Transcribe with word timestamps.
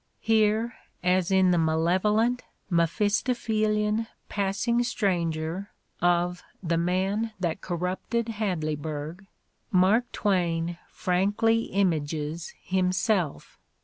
Here, 0.23 0.77
as 1.03 1.29
in 1.29 1.51
the 1.51 1.59
malevolent, 1.59 2.41
Mephistophelian 2.71 4.07
"passing 4.29 4.81
stranger" 4.83 5.69
of 6.01 6.41
"The 6.63 6.79
Man 6.79 7.33
That 7.39 7.61
Corrupted 7.61 8.27
Had 8.29 8.61
leyburg, 8.63 9.27
''Mark 9.71 10.11
Twain 10.11 10.79
frankly 10.89 11.65
images 11.65 12.51
himself. 12.63 13.59